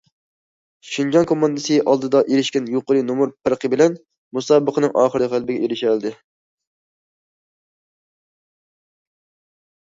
[0.91, 3.99] شىنجاڭ كوماندىسى ئالدىدا ئېرىشكەن يۇقىرى نومۇر پەرقى بىلەن،
[4.39, 6.15] مۇسابىقىنىڭ ئاخىرىدا غەلىبىگە ئېرىشەلىدى.